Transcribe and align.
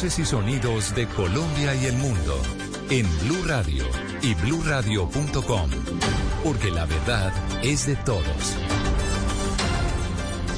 Voces 0.00 0.18
y 0.18 0.24
sonidos 0.24 0.94
de 0.94 1.06
Colombia 1.08 1.74
y 1.74 1.84
el 1.84 1.92
mundo 1.98 2.40
en 2.88 3.06
Blue 3.20 3.44
Radio 3.44 3.84
y 4.22 4.32
bluradio.com, 4.32 5.70
porque 6.42 6.70
la 6.70 6.86
verdad 6.86 7.30
es 7.62 7.86
de 7.86 7.96
todos. 7.96 8.24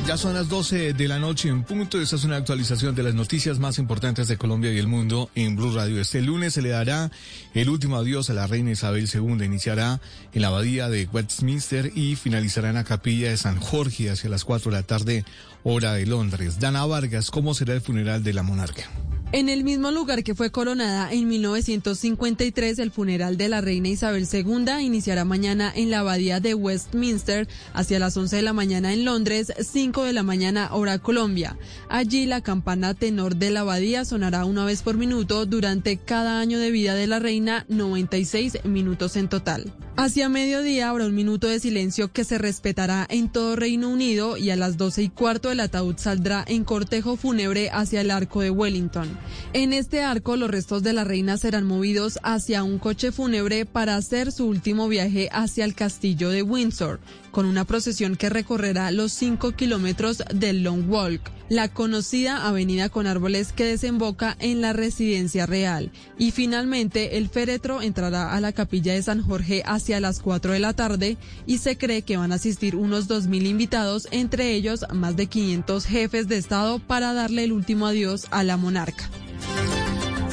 Ya 0.06 0.16
son 0.16 0.34
las 0.34 0.48
12 0.48 0.92
de 0.92 1.09
la 1.09 1.18
noche 1.18 1.48
en 1.48 1.65
punto. 1.65 2.01
Esta 2.01 2.15
es 2.15 2.23
una 2.23 2.37
actualización 2.37 2.95
de 2.95 3.02
las 3.02 3.15
noticias 3.15 3.59
más 3.59 3.80
importantes 3.80 4.28
de 4.28 4.37
Colombia 4.37 4.73
y 4.73 4.78
el 4.78 4.87
mundo 4.87 5.28
en 5.34 5.56
Blue 5.56 5.74
Radio. 5.74 6.01
Este 6.01 6.23
lunes 6.23 6.54
se 6.54 6.63
le 6.63 6.68
dará 6.68 7.10
el 7.52 7.68
último 7.68 7.96
adiós 7.96 8.30
a 8.30 8.35
la 8.35 8.46
reina 8.46 8.70
Isabel 8.70 9.10
II. 9.13 9.45
Iniciará 9.45 10.01
en 10.32 10.43
la 10.43 10.48
abadía 10.48 10.88
de 10.88 11.09
Westminster 11.13 11.90
y 11.96 12.15
finalizará 12.15 12.68
en 12.68 12.76
la 12.76 12.85
capilla 12.85 13.30
de 13.30 13.37
San 13.37 13.59
Jorge 13.59 14.09
hacia 14.09 14.30
las 14.30 14.45
4 14.45 14.70
de 14.70 14.76
la 14.76 14.85
tarde, 14.85 15.24
hora 15.65 15.95
de 15.95 16.07
Londres. 16.07 16.60
Dana 16.60 16.87
Vargas, 16.87 17.32
¿cómo 17.32 17.54
será 17.54 17.74
el 17.74 17.80
funeral 17.80 18.23
de 18.23 18.35
la 18.35 18.45
monarca? 18.45 18.88
En 19.35 19.49
el 19.49 19.65
mismo 19.65 19.91
lugar 19.91 20.25
que 20.25 20.35
fue 20.35 20.51
coronada 20.51 21.11
en 21.11 21.27
1953, 21.27 22.79
el 22.79 22.91
funeral 22.91 23.38
de 23.38 23.49
la 23.49 23.63
reina 23.63 23.88
Isabel 23.88 24.29
II 24.30 24.66
iniciará 24.83 25.25
mañana 25.25 25.73
en 25.75 25.91
la 25.91 26.01
abadía 26.01 26.38
de 26.38 26.52
Westminster 26.52 27.49
hacia 27.73 27.99
las 27.99 28.15
11 28.15 28.37
de 28.37 28.43
la 28.43 28.53
mañana 28.53 28.93
en 28.93 29.07
Londres, 29.07 29.51
5 29.59 30.03
de 30.05 30.13
la 30.13 30.23
mañana 30.23 30.75
hora 30.75 30.99
Colombia. 30.99 31.57
Allí 31.88 32.27
la 32.27 32.43
campana 32.43 32.93
tenor 32.93 33.37
de 33.37 33.51
la 33.51 33.60
abadía 33.60 34.05
sonará 34.05 34.45
una 34.45 34.66
vez 34.66 34.83
por 34.83 34.99
minuto 34.99 35.47
durante 35.47 35.97
cada 35.97 36.38
año 36.38 36.59
de 36.59 36.71
vida 36.71 36.95
de 36.95 37.07
la 37.07 37.19
reina, 37.19 37.65
96 37.71 38.66
minutos 38.66 39.16
en 39.16 39.30
total. 39.30 39.73
Hacia 39.97 40.29
mediodía 40.30 40.88
habrá 40.88 41.07
un 41.07 41.15
minuto 41.15 41.49
de 41.49 41.60
silencio 41.60 42.13
que 42.13 42.25
se 42.25 42.38
respetará 42.38 43.07
en 43.10 43.30
todo 43.30 43.57
Reino 43.57 43.88
Unido 43.91 44.38
y 44.38 44.51
a 44.51 44.57
las 44.57 44.79
12 44.79 45.03
y 45.03 45.09
cuarto 45.10 45.51
el 45.51 45.60
ataúd 45.60 45.97
saldrá 45.99 46.45
en 46.49 46.65
cortejo 46.65 47.16
fúnebre 47.16 47.71
hacia 47.71 48.01
el 48.01 48.10
arco 48.10 48.41
de 48.41 48.51
Wellington. 48.51 49.21
En 49.52 49.73
este 49.73 50.02
arco 50.02 50.37
los 50.37 50.51
restos 50.51 50.82
de 50.82 50.92
la 50.92 51.04
reina 51.04 51.37
serán 51.37 51.65
movidos 51.65 52.18
hacia 52.23 52.62
un 52.62 52.78
coche 52.78 53.12
fúnebre 53.12 53.66
para 53.66 53.96
hacer 53.96 54.32
su 54.32 54.46
último 54.46 54.88
viaje 54.88 55.29
hacia 55.32 55.64
el 55.64 55.74
castillo 55.74 56.30
de 56.30 56.42
Windsor, 56.42 57.01
con 57.33 57.47
una 57.47 57.65
procesión 57.65 58.15
que 58.15 58.29
recorrerá 58.29 58.93
los 58.93 59.11
5 59.13 59.52
kilómetros 59.52 60.23
del 60.33 60.63
Long 60.63 60.88
Walk, 60.88 61.33
la 61.49 61.69
conocida 61.69 62.47
avenida 62.47 62.88
con 62.88 63.07
árboles 63.07 63.52
que 63.52 63.65
desemboca 63.65 64.37
en 64.38 64.61
la 64.61 64.72
residencia 64.72 65.47
real. 65.47 65.91
Y 66.19 66.31
finalmente 66.31 67.19
el 67.19 67.28
féretro 67.28 67.83
entrará 67.83 68.33
a 68.33 68.41
la 68.41 68.53
capilla 68.53 68.93
de 68.93 69.03
San 69.03 69.22
Jorge 69.22 69.62
hacia 69.66 69.98
las 69.98 70.21
4 70.21 70.53
de 70.53 70.60
la 70.60 70.75
tarde 70.75 71.16
y 71.47 71.59
se 71.59 71.76
cree 71.76 72.03
que 72.03 72.16
van 72.16 72.32
a 72.32 72.37
asistir 72.37 72.76
unos 72.76 73.09
2.000 73.09 73.47
invitados, 73.47 74.06
entre 74.12 74.53
ellos 74.53 74.84
más 74.94 75.16
de 75.16 75.26
500 75.26 75.84
jefes 75.87 76.28
de 76.28 76.37
Estado 76.37 76.78
para 76.78 77.12
darle 77.12 77.44
el 77.44 77.53
último 77.53 77.87
adiós 77.87 78.26
a 78.31 78.44
la 78.44 78.56
monarca. 78.56 79.10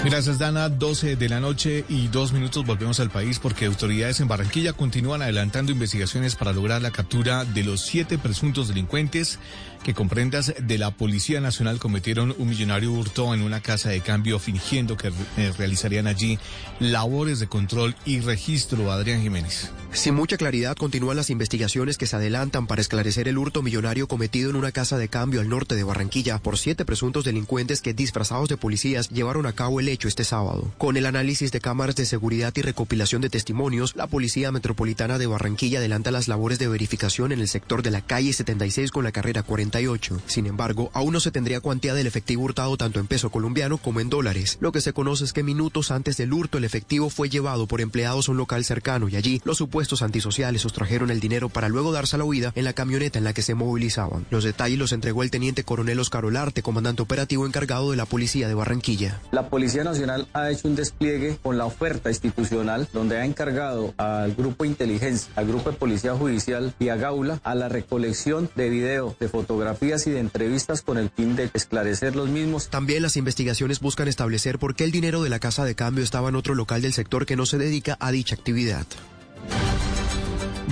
Gracias, 0.03 0.39
Dana. 0.39 0.69
12 0.69 1.17
de 1.17 1.29
la 1.29 1.41
noche 1.41 1.83
y 1.89 2.07
dos 2.07 2.31
minutos 2.31 2.65
volvemos 2.65 3.01
al 3.01 3.09
país 3.09 3.37
porque 3.37 3.65
autoridades 3.65 4.21
en 4.21 4.29
Barranquilla 4.29 4.71
continúan 4.71 5.21
adelantando 5.21 5.73
investigaciones 5.73 6.35
para 6.37 6.53
lograr 6.53 6.81
la 6.81 6.91
captura 6.91 7.43
de 7.43 7.63
los 7.63 7.81
siete 7.81 8.17
presuntos 8.17 8.69
delincuentes 8.69 9.39
que 9.83 9.93
comprendas 9.93 10.53
de 10.59 10.77
la 10.77 10.91
Policía 10.91 11.41
Nacional 11.41 11.79
cometieron 11.79 12.35
un 12.37 12.49
millonario 12.49 12.91
hurto 12.91 13.33
en 13.33 13.41
una 13.41 13.61
casa 13.61 13.89
de 13.89 14.01
cambio 14.01 14.39
fingiendo 14.39 14.97
que 14.97 15.11
eh, 15.37 15.53
realizarían 15.57 16.07
allí 16.07 16.37
labores 16.79 17.39
de 17.39 17.47
control 17.47 17.95
y 18.05 18.19
registro. 18.19 18.91
Adrián 18.91 19.21
Jiménez. 19.21 19.71
Sin 19.91 20.15
mucha 20.15 20.37
claridad 20.37 20.75
continúan 20.75 21.17
las 21.17 21.29
investigaciones 21.29 21.97
que 21.97 22.07
se 22.07 22.15
adelantan 22.15 22.67
para 22.67 22.81
esclarecer 22.81 23.27
el 23.27 23.37
hurto 23.37 23.61
millonario 23.61 24.07
cometido 24.07 24.49
en 24.49 24.55
una 24.55 24.71
casa 24.71 24.97
de 24.97 25.07
cambio 25.07 25.41
al 25.41 25.49
norte 25.49 25.75
de 25.75 25.83
Barranquilla 25.83 26.37
por 26.37 26.57
siete 26.57 26.85
presuntos 26.85 27.23
delincuentes 27.23 27.81
que 27.81 27.93
disfrazados 27.93 28.49
de 28.49 28.57
policías 28.57 29.09
llevaron 29.09 29.45
a 29.45 29.53
cabo 29.53 29.79
el 29.79 29.88
hecho 29.91 30.07
este 30.07 30.23
sábado. 30.23 30.71
Con 30.77 30.97
el 30.97 31.05
análisis 31.05 31.51
de 31.51 31.61
cámaras 31.61 31.95
de 31.95 32.05
seguridad 32.05 32.53
y 32.55 32.61
recopilación 32.61 33.21
de 33.21 33.29
testimonios, 33.29 33.95
la 33.95 34.07
Policía 34.07 34.51
Metropolitana 34.51 35.17
de 35.17 35.27
Barranquilla 35.27 35.79
adelanta 35.79 36.11
las 36.11 36.27
labores 36.27 36.59
de 36.59 36.67
verificación 36.67 37.31
en 37.31 37.39
el 37.39 37.47
sector 37.47 37.81
de 37.81 37.91
la 37.91 38.01
calle 38.01 38.33
76 38.33 38.91
con 38.91 39.03
la 39.03 39.11
carrera 39.11 39.43
40 39.43 39.79
sin 40.25 40.45
embargo, 40.45 40.89
aún 40.93 41.13
no 41.13 41.19
se 41.19 41.31
tendría 41.31 41.61
cuantía 41.61 41.93
del 41.93 42.07
efectivo 42.07 42.43
hurtado 42.43 42.75
tanto 42.75 42.99
en 42.99 43.07
peso 43.07 43.29
colombiano 43.29 43.77
como 43.77 43.99
en 43.99 44.09
dólares. 44.09 44.57
Lo 44.59 44.71
que 44.71 44.81
se 44.81 44.93
conoce 44.93 45.23
es 45.23 45.33
que 45.33 45.43
minutos 45.43 45.91
antes 45.91 46.17
del 46.17 46.33
hurto 46.33 46.57
el 46.57 46.65
efectivo 46.65 47.09
fue 47.09 47.29
llevado 47.29 47.65
por 47.65 47.81
empleados 47.81 48.27
a 48.27 48.31
un 48.31 48.37
local 48.37 48.65
cercano 48.65 49.07
y 49.07 49.15
allí 49.15 49.41
los 49.45 49.57
supuestos 49.57 50.01
antisociales 50.01 50.61
sustrajeron 50.61 51.11
el 51.11 51.19
dinero 51.19 51.49
para 51.49 51.69
luego 51.69 51.91
darse 51.91 52.15
a 52.15 52.19
la 52.19 52.25
huida 52.25 52.51
en 52.55 52.65
la 52.65 52.73
camioneta 52.73 53.19
en 53.19 53.25
la 53.25 53.33
que 53.33 53.41
se 53.41 53.55
movilizaban. 53.55 54.25
Los 54.29 54.43
detalles 54.43 54.79
los 54.79 54.91
entregó 54.91 55.23
el 55.23 55.31
teniente 55.31 55.63
coronel 55.63 55.99
Oscar 55.99 56.25
Olarte, 56.25 56.61
comandante 56.61 57.01
operativo 57.01 57.45
encargado 57.45 57.91
de 57.91 57.97
la 57.97 58.05
policía 58.05 58.47
de 58.47 58.53
Barranquilla. 58.53 59.21
La 59.31 59.49
Policía 59.49 59.78
Nacional 59.83 60.27
ha 60.33 60.49
hecho 60.49 60.67
un 60.67 60.75
despliegue 60.75 61.37
con 61.41 61.57
la 61.57 61.65
oferta 61.65 62.09
institucional 62.09 62.87
donde 62.93 63.17
ha 63.17 63.25
encargado 63.25 63.93
al 63.97 64.33
grupo 64.35 64.65
inteligencia, 64.65 65.31
al 65.35 65.47
grupo 65.47 65.71
de 65.71 65.77
policía 65.77 66.13
judicial 66.13 66.73
y 66.79 66.89
a 66.89 66.95
Gaula 66.95 67.39
a 67.43 67.55
la 67.55 67.69
recolección 67.69 68.49
de 68.55 68.69
video, 68.69 69.15
de 69.19 69.27
fotografía 69.27 69.49
fotografías 69.49 70.05
y 70.05 70.11
de 70.11 70.19
entrevistas 70.19 70.83
con 70.83 70.97
el 70.97 71.09
fin 71.09 71.35
de 71.35 71.49
esclarecer 71.53 72.15
los 72.15 72.29
mismos. 72.29 72.69
También 72.69 73.01
las 73.01 73.17
investigaciones 73.17 73.79
buscan 73.79 74.07
establecer 74.07 74.59
por 74.59 74.75
qué 74.75 74.83
el 74.83 74.91
dinero 74.91 75.23
de 75.23 75.29
la 75.29 75.39
casa 75.39 75.65
de 75.65 75.73
cambio 75.73 76.03
estaba 76.03 76.29
en 76.29 76.35
otro 76.35 76.53
local 76.53 76.83
del 76.83 76.93
sector 76.93 77.25
que 77.25 77.35
no 77.35 77.47
se 77.47 77.57
dedica 77.57 77.97
a 77.99 78.11
dicha 78.11 78.35
actividad. 78.35 78.85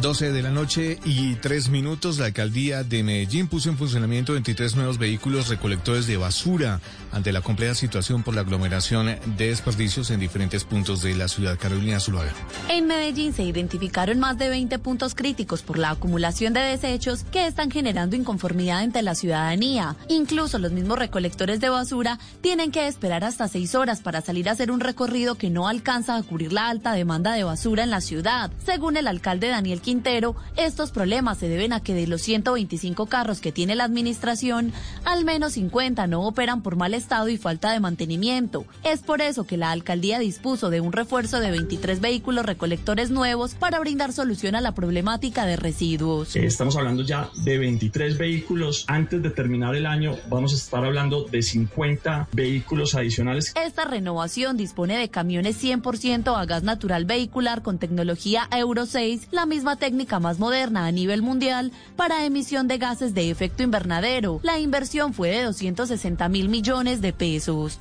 12 0.01 0.31
de 0.31 0.44
la 0.44 0.51
noche 0.51 1.00
y 1.06 1.35
3 1.35 1.69
minutos, 1.69 2.19
la 2.19 2.28
alcaldía 2.28 2.84
de 2.84 3.01
Medellín 3.01 3.47
puso 3.47 3.69
en 3.69 3.79
funcionamiento 3.79 4.34
23 4.34 4.75
nuevos 4.75 5.00
vehículos 5.00 5.47
recolectores 5.47 6.06
de 6.06 6.18
basura 6.18 6.79
ante 7.12 7.31
la 7.31 7.41
compleja 7.41 7.75
situación 7.75 8.23
por 8.23 8.35
la 8.35 8.41
aglomeración 8.41 9.07
de 9.38 9.47
desperdicios 9.47 10.12
en 10.12 10.19
diferentes 10.19 10.63
puntos 10.63 11.01
de 11.01 11.16
la 11.16 11.28
ciudad. 11.28 11.57
Carolina 11.59 12.00
Zuluaga. 12.00 12.34
En 12.69 12.88
Medellín 12.88 13.34
se 13.34 13.44
identificaron 13.44 14.19
más 14.19 14.38
de 14.38 14.50
20 14.50 14.79
puntos 14.79 15.16
críticos 15.16 15.62
por 15.62 15.78
la 15.78 15.91
acumulación 15.91 16.53
de 16.53 16.62
desechos 16.62 17.23
que 17.31 17.47
están 17.47 17.72
generando 17.72 18.16
inconformidad 18.16 18.84
entre 18.84 19.01
la 19.01 19.16
ciudadanía. 19.16 19.95
Incluso 20.09 20.59
los 20.59 20.72
mismos 20.72 21.00
recolectores 21.00 21.59
de 21.59 21.69
basura 21.69 22.19
tienen 22.41 22.72
que 22.72 22.88
esperar 22.88 23.24
hasta 23.24 23.47
6 23.47 23.75
horas 23.75 24.01
para 24.01 24.22
salir 24.22 24.50
a 24.50 24.53
hacer 24.53 24.72
un 24.72 24.79
recorrido 24.79 25.35
que 25.35 25.50
no 25.50 25.68
alcanza 25.68 26.16
a 26.16 26.24
cubrir 26.24 26.53
la 26.53 26.69
alta 26.69 26.94
demanda 26.94 27.34
de 27.34 27.44
basura 27.44 27.84
en 27.84 27.89
la 27.89 28.01
ciudad. 28.01 28.51
Según 28.66 28.97
el 28.97 29.07
alcalde 29.07 29.47
Daniel 29.47 29.81
Quintero, 29.81 30.35
estos 30.56 30.91
problemas 30.91 31.38
se 31.38 31.47
deben 31.47 31.74
a 31.74 31.79
que 31.79 31.94
de 31.94 32.07
los 32.07 32.22
125 32.22 33.06
carros 33.07 33.39
que 33.39 33.51
tiene 33.51 33.75
la 33.75 33.84
administración, 33.84 34.74
al 35.06 35.25
menos 35.25 35.53
50 35.53 36.07
no 36.07 36.24
operan 36.24 36.62
por 36.62 36.75
mal 36.75 36.94
estado 36.98 37.30
y 37.30 37.38
falta 37.38 37.72
de 37.72 37.80
mantenimiento. 37.80 38.66
Es 38.84 39.02
por 39.02 39.22
eso 39.22 39.46
que 39.46 39.58
la 39.58 39.72
alcaldía 39.72 40.20
dispuso 40.20 40.70
de 40.70 40.82
un 40.82 40.92
refuerzo 40.92 41.40
de 41.40 41.52
23 41.52 42.02
vehículos 42.02 42.46
recolectores 42.46 43.10
nuevos 43.10 43.54
para 43.56 43.80
brindar 43.80 44.14
solución 44.14 44.56
a 44.56 44.62
la 44.62 44.74
problemática 44.74 45.46
de 45.46 45.56
residuos. 45.56 46.36
Eh, 46.36 46.46
estamos 46.46 46.76
hablando 46.76 47.04
ya 47.04 47.30
de 47.44 47.58
23 47.58 48.18
vehículos. 48.18 48.86
Antes 48.88 49.22
de 49.22 49.30
terminar 49.30 49.76
el 49.76 49.86
año 49.86 50.18
vamos 50.30 50.54
a 50.54 50.56
estar 50.56 50.84
hablando 50.84 51.24
de 51.24 51.42
50 51.42 52.30
vehículos 52.34 52.96
adicionales. 52.96 53.54
Esta 53.56 53.86
renovación 53.86 54.58
dispone 54.58 54.98
de 54.98 55.10
camiones 55.10 55.64
100% 55.64 56.36
a 56.36 56.46
gas 56.46 56.64
natural 56.64 57.06
vehicular 57.06 57.62
con 57.62 57.78
tecnología 57.78 58.48
Euro 58.52 58.86
6, 58.86 59.28
la 59.32 59.46
misma 59.46 59.76
técnica 59.76 60.20
más 60.20 60.40
moderna 60.40 60.86
a 60.86 60.92
nivel 60.92 61.22
mundial 61.22 61.72
para 61.96 62.26
emisión 62.26 62.68
de 62.68 62.78
gases 62.78 63.14
de 63.14 63.30
efecto 63.30 63.64
invernadero. 63.64 64.40
La 64.44 64.60
inversión 64.60 65.14
fue 65.14 65.30
de 65.30 65.44
260 65.44 66.28
mil 66.30 66.50
millones 66.50 66.87
de 66.95 67.12
pesos. 67.12 67.80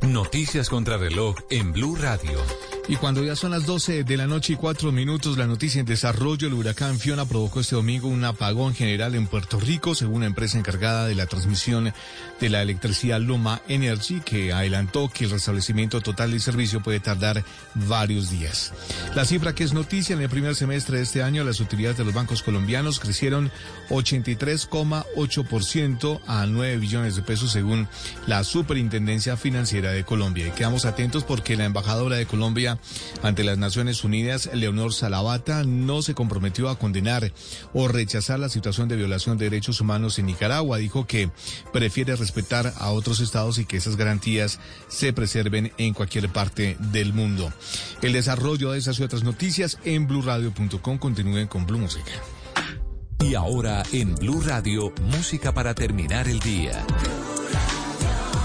Noticias 0.00 0.70
contra 0.70 0.96
reloj 0.96 1.36
en 1.50 1.72
Blue 1.72 1.96
Radio. 1.96 2.38
Y 2.90 2.96
cuando 2.96 3.22
ya 3.22 3.36
son 3.36 3.52
las 3.52 3.66
12 3.66 4.02
de 4.02 4.16
la 4.16 4.26
noche 4.26 4.54
y 4.54 4.56
cuatro 4.56 4.90
minutos, 4.90 5.38
la 5.38 5.46
noticia 5.46 5.78
en 5.78 5.86
desarrollo, 5.86 6.48
el 6.48 6.54
huracán 6.54 6.98
Fiona 6.98 7.24
provocó 7.24 7.60
este 7.60 7.76
domingo 7.76 8.08
un 8.08 8.24
apagón 8.24 8.74
general 8.74 9.14
en 9.14 9.28
Puerto 9.28 9.60
Rico, 9.60 9.94
según 9.94 10.22
la 10.22 10.26
empresa 10.26 10.58
encargada 10.58 11.06
de 11.06 11.14
la 11.14 11.26
transmisión 11.26 11.92
de 12.40 12.48
la 12.48 12.62
electricidad 12.62 13.20
Loma 13.20 13.62
Energy, 13.68 14.20
que 14.22 14.52
adelantó 14.52 15.08
que 15.08 15.26
el 15.26 15.30
restablecimiento 15.30 16.00
total 16.00 16.32
del 16.32 16.40
servicio 16.40 16.82
puede 16.82 16.98
tardar 16.98 17.44
varios 17.76 18.28
días. 18.28 18.72
La 19.14 19.24
cifra 19.24 19.54
que 19.54 19.62
es 19.62 19.72
noticia 19.72 20.16
en 20.16 20.22
el 20.22 20.28
primer 20.28 20.56
semestre 20.56 20.96
de 20.96 21.04
este 21.04 21.22
año, 21.22 21.44
las 21.44 21.60
utilidades 21.60 21.98
de 21.98 22.04
los 22.04 22.12
bancos 22.12 22.42
colombianos 22.42 22.98
crecieron 22.98 23.52
83,8% 23.90 26.20
a 26.26 26.44
9 26.44 26.76
billones 26.78 27.14
de 27.14 27.22
pesos, 27.22 27.52
según 27.52 27.86
la 28.26 28.42
Superintendencia 28.42 29.36
Financiera 29.36 29.92
de 29.92 30.02
Colombia. 30.02 30.48
Y 30.48 30.50
quedamos 30.50 30.86
atentos 30.86 31.22
porque 31.22 31.56
la 31.56 31.66
embajadora 31.66 32.16
de 32.16 32.26
Colombia 32.26 32.79
ante 33.22 33.44
las 33.44 33.58
Naciones 33.58 34.04
Unidas, 34.04 34.50
Leonor 34.52 34.92
Salavata, 34.92 35.64
no 35.64 36.02
se 36.02 36.14
comprometió 36.14 36.68
a 36.68 36.78
condenar 36.78 37.32
o 37.72 37.88
rechazar 37.88 38.38
la 38.38 38.48
situación 38.48 38.88
de 38.88 38.96
violación 38.96 39.38
de 39.38 39.46
derechos 39.46 39.80
humanos 39.80 40.18
en 40.18 40.26
Nicaragua. 40.26 40.78
Dijo 40.78 41.06
que 41.06 41.30
prefiere 41.72 42.16
respetar 42.16 42.72
a 42.76 42.90
otros 42.90 43.20
estados 43.20 43.58
y 43.58 43.64
que 43.64 43.76
esas 43.76 43.96
garantías 43.96 44.60
se 44.88 45.12
preserven 45.12 45.72
en 45.78 45.94
cualquier 45.94 46.28
parte 46.30 46.76
del 46.78 47.12
mundo. 47.12 47.52
El 48.02 48.12
desarrollo 48.12 48.72
de 48.72 48.78
esas 48.78 48.98
y 48.98 49.02
otras 49.02 49.22
noticias 49.22 49.78
en 49.84 50.06
blurradio.com 50.06 50.98
continúen 50.98 51.46
con 51.46 51.66
Blue 51.66 51.78
Música. 51.78 52.12
Y 53.20 53.34
ahora 53.34 53.82
en 53.92 54.14
Blue 54.14 54.40
Radio, 54.40 54.92
música 55.02 55.52
para 55.52 55.74
terminar 55.74 56.26
el 56.26 56.40
día. 56.40 56.84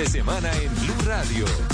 De 0.00 0.08
semana 0.08 0.50
en 0.62 0.74
Blue 0.76 1.04
Radio. 1.04 1.69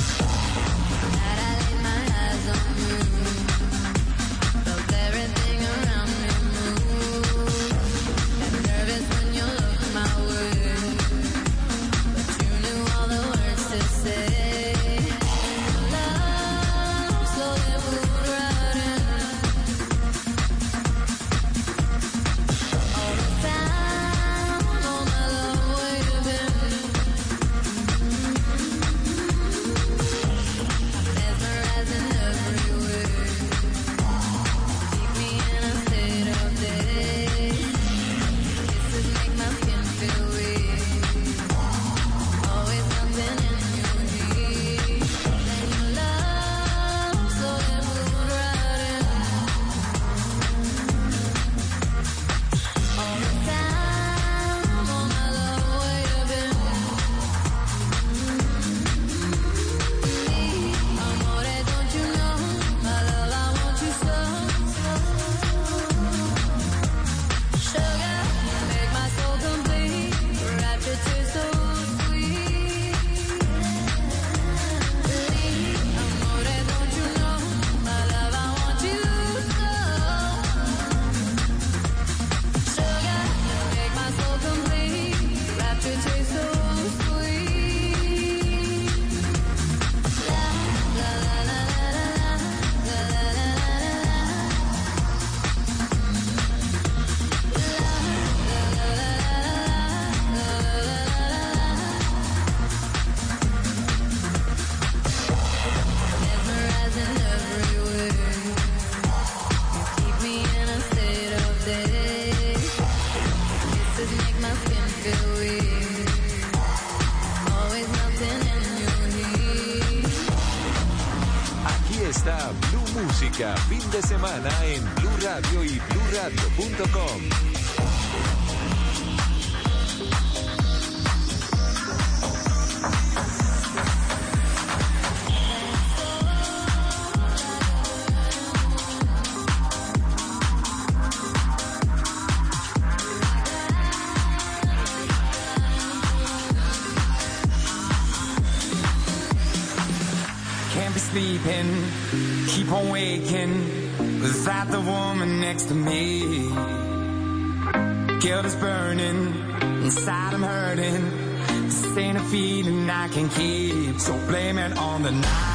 can 163.16 163.30
keep. 163.30 163.98
So 163.98 164.12
blame 164.26 164.58
it 164.58 164.76
on 164.76 165.02
the 165.02 165.12
night. 165.12 165.45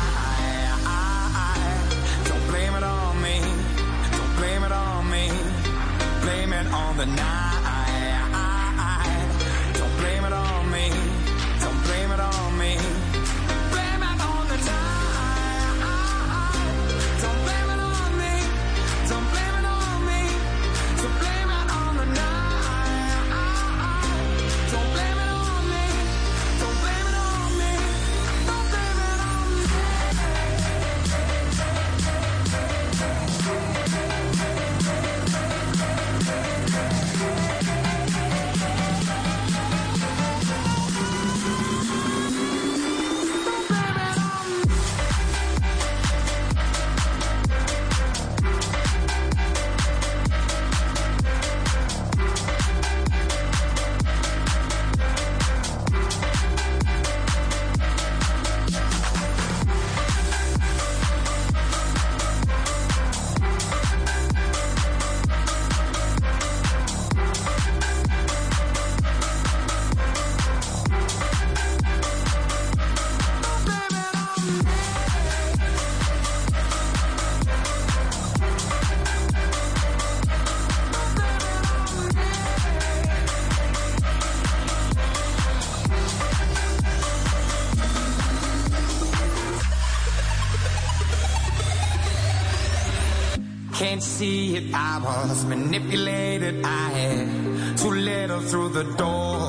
was 95.03 95.45
manipulated. 95.45 96.63
I 96.63 96.89
had 96.89 97.77
to 97.77 97.89
let 97.89 98.29
her 98.29 98.39
through 98.39 98.69
the 98.69 98.83
door. 98.83 99.39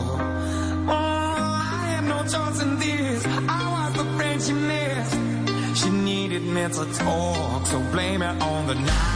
Oh, 0.88 0.90
I 0.90 1.94
had 1.94 2.04
no 2.04 2.20
choice 2.22 2.62
in 2.62 2.78
this. 2.78 3.26
I 3.26 3.62
was 3.74 3.92
the 4.00 4.04
friend 4.16 4.42
she 4.42 4.52
missed. 4.52 5.84
She 5.84 5.90
needed 5.90 6.42
mental 6.42 6.86
talk, 6.92 7.66
so 7.66 7.80
blame 7.92 8.22
it 8.22 8.42
on 8.42 8.66
the 8.66 8.74
night. 8.74 9.11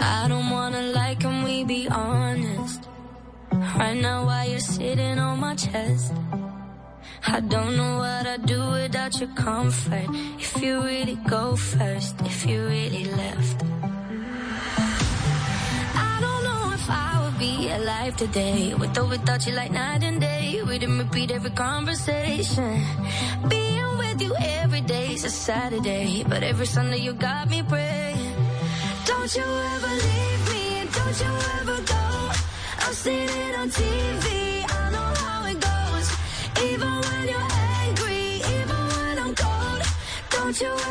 I 0.00 0.26
don't 0.28 0.50
wanna 0.50 0.82
lie, 0.82 1.16
can 1.16 1.42
we 1.42 1.64
be 1.64 1.88
honest? 1.88 2.88
Right 3.50 3.96
now, 3.96 4.26
while 4.26 4.48
you're 4.48 4.60
sitting 4.60 5.18
on 5.18 5.40
my 5.40 5.54
chest, 5.56 6.12
I 7.26 7.40
don't 7.40 7.76
know 7.76 7.98
what 7.98 8.26
I'd 8.26 8.46
do 8.46 8.60
without 8.70 9.18
your 9.20 9.30
comfort. 9.30 10.08
If 10.38 10.62
you 10.62 10.82
really 10.82 11.16
go 11.26 11.56
first, 11.56 12.14
if 12.20 12.46
you 12.46 12.66
really 12.66 13.04
left. 13.04 13.62
I 15.94 16.18
don't 16.20 16.44
know 16.44 16.72
if 16.72 16.90
I 16.90 17.20
would 17.24 17.38
be 17.38 17.70
alive 17.70 18.16
today 18.16 18.74
with 18.74 18.96
or 18.98 19.06
without 19.06 19.46
you 19.46 19.52
like 19.54 19.72
night 19.72 20.02
and 20.02 20.11
conversation. 21.54 22.80
Being 23.48 23.98
with 23.98 24.20
you 24.20 24.34
every 24.38 24.80
day 24.80 25.12
is 25.12 25.24
a 25.24 25.30
Saturday, 25.30 26.24
but 26.24 26.42
every 26.42 26.66
Sunday 26.66 26.98
you 26.98 27.12
got 27.12 27.48
me 27.48 27.62
praying. 27.62 28.34
Don't 29.06 29.34
you 29.36 29.42
ever 29.74 29.92
leave 30.06 30.42
me, 30.52 30.62
and 30.80 30.92
don't 30.92 31.20
you 31.20 31.32
ever 31.60 31.76
go. 31.82 32.04
I've 32.84 32.94
seen 32.94 33.28
it 33.28 33.58
on 33.58 33.68
TV, 33.70 34.64
I 34.68 34.90
know 34.90 35.10
how 35.24 35.46
it 35.46 35.58
goes. 35.60 36.08
Even 36.70 36.92
when 37.06 37.28
you're 37.28 37.52
angry, 37.84 38.42
even 38.56 38.80
when 38.94 39.18
I'm 39.18 39.34
cold, 39.34 39.82
don't 40.30 40.60
you 40.60 40.81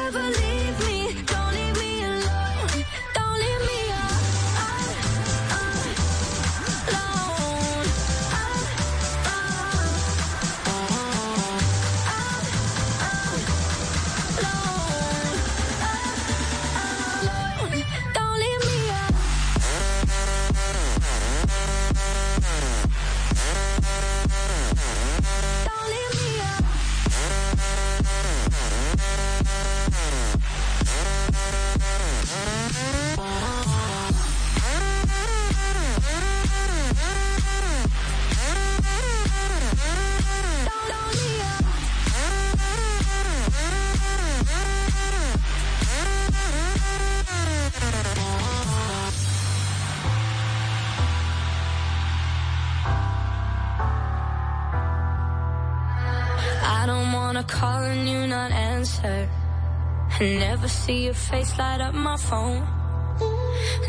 see 60.91 61.05
your 61.05 61.13
face 61.13 61.57
light 61.57 61.79
up 61.87 61.93
my 61.93 62.17
phone. 62.17 62.61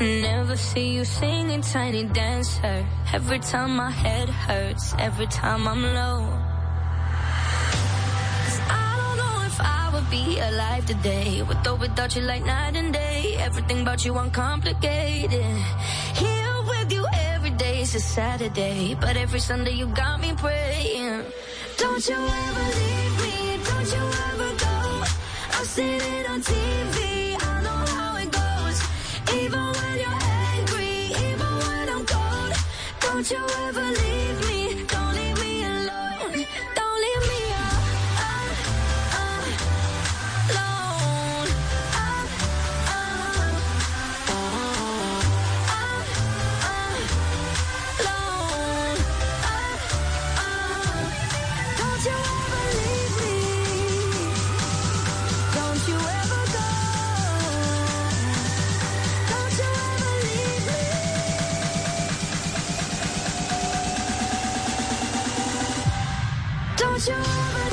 Never 0.01 0.57
see 0.57 0.89
you 0.97 1.05
singing 1.05 1.63
tiny 1.63 2.05
dancer. 2.05 2.77
Every 3.13 3.41
time 3.41 3.71
my 3.85 3.91
head 3.91 4.29
hurts, 4.29 4.95
every 4.99 5.27
time 5.27 5.63
I'm 5.73 5.83
low. 6.01 6.21
Cause 8.45 8.61
I 8.85 8.91
don't 9.01 9.17
know 9.23 9.37
if 9.51 9.59
I 9.79 9.83
would 9.93 10.09
be 10.19 10.27
alive 10.51 10.85
today. 10.93 11.43
With 11.49 11.67
or 11.67 11.75
without 11.75 12.15
you, 12.15 12.23
like 12.23 12.45
night 12.45 12.77
and 12.77 12.93
day. 12.93 13.37
Everything 13.49 13.81
about 13.85 14.05
you 14.05 14.13
uncomplicated. 14.25 15.57
Here 16.23 16.57
with 16.71 16.93
you 16.97 17.05
every 17.33 17.55
day 17.65 17.81
is 17.81 17.95
a 17.97 18.01
Saturday. 18.01 18.95
But 19.05 19.17
every 19.17 19.41
Sunday 19.41 19.75
you 19.81 19.87
got 20.03 20.21
me 20.21 20.31
praying. 20.45 21.25
Don't 21.83 22.05
you 22.11 22.21
ever 22.47 22.67
leave 22.79 23.15
me, 23.23 23.35
don't 23.69 23.89
you 23.95 24.05
ever 24.29 24.51
go. 24.65 24.77
I'll 25.57 25.71
see 25.75 26.02
you 33.31 33.39
ever 33.39 34.02
Mm-hmm. 66.95 67.73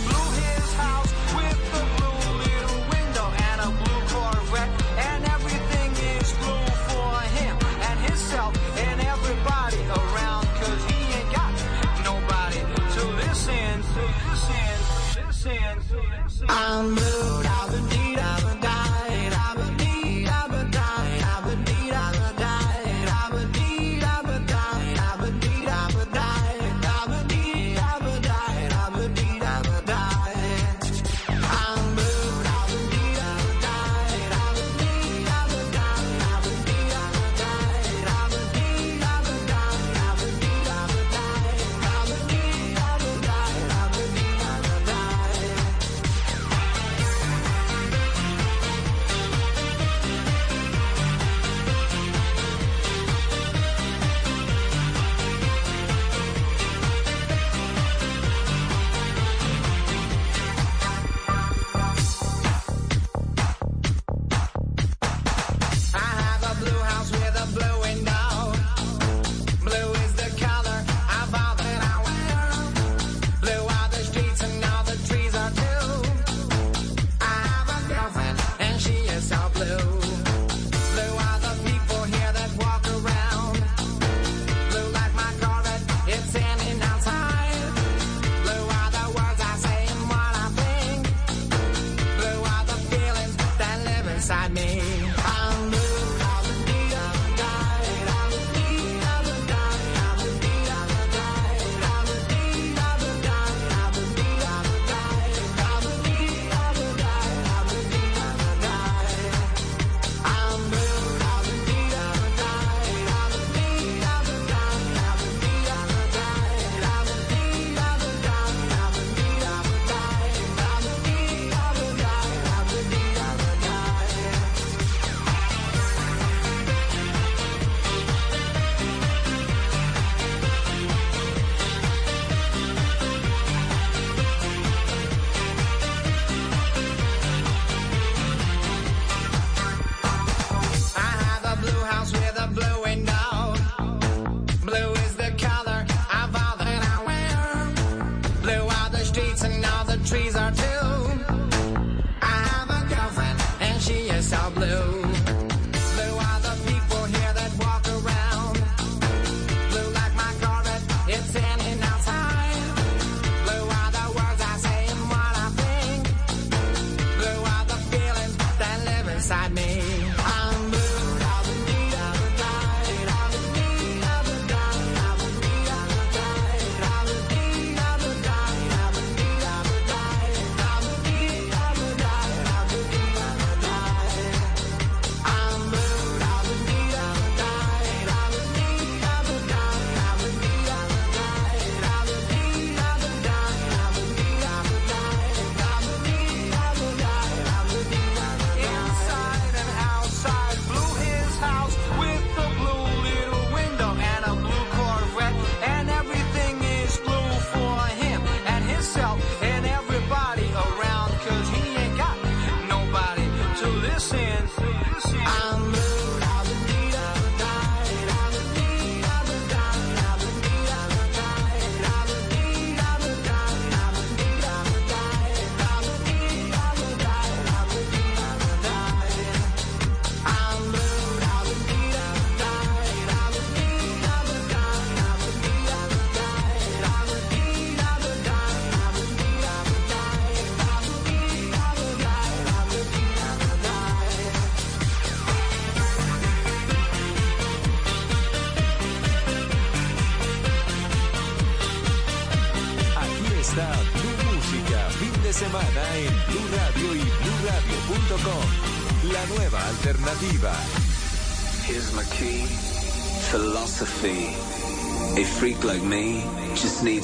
sin. 214.01 214.30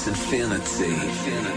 infinity. 0.07 0.85
infinity. 0.85 1.56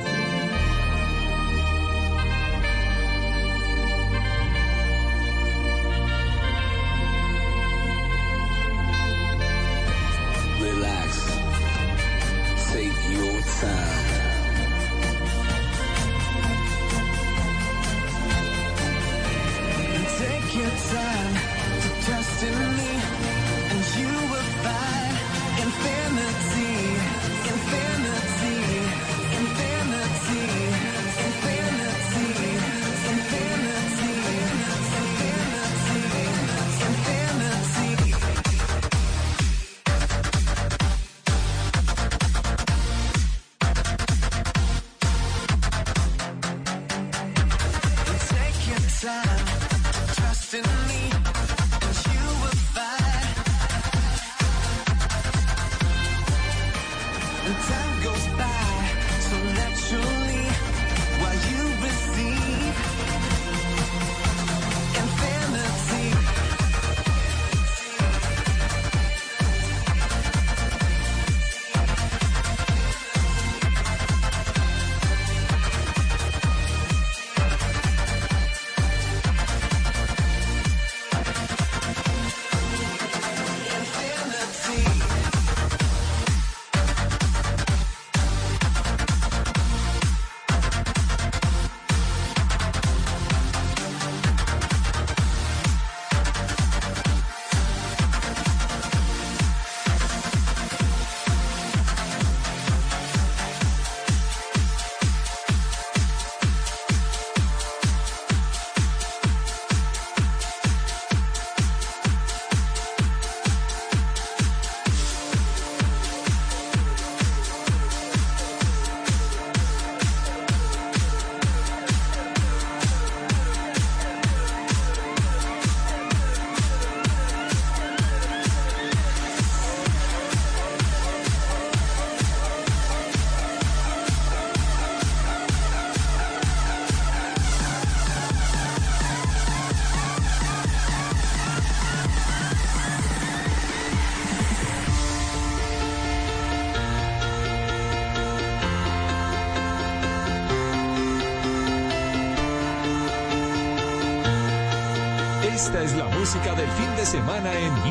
semana 157.31 157.57
en 157.59 157.90